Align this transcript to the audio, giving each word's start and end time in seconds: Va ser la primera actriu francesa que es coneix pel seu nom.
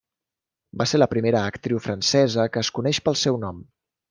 Va 0.81 0.87
ser 0.91 0.99
la 1.01 1.07
primera 1.11 1.43
actriu 1.49 1.83
francesa 1.89 2.49
que 2.57 2.65
es 2.65 2.73
coneix 2.79 3.03
pel 3.11 3.21
seu 3.27 3.41
nom. 3.49 3.63